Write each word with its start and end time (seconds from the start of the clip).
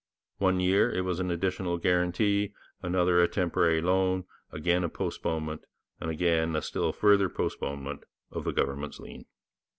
One 0.39 0.59
year 0.59 0.91
it 0.91 1.01
was 1.01 1.19
an 1.19 1.29
additional 1.29 1.77
guarantee, 1.77 2.55
another 2.81 3.21
a 3.21 3.27
temporary 3.27 3.81
loan, 3.83 4.25
again 4.51 4.83
a 4.83 4.89
postponement, 4.89 5.63
and 5.99 6.09
again 6.09 6.55
a 6.55 6.63
still 6.63 6.91
further 6.91 7.29
postponement 7.29 8.05
of 8.31 8.43
the 8.43 8.51
government's 8.51 8.99
lien. 8.99 9.25